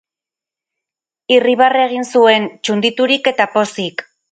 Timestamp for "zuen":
2.15-2.49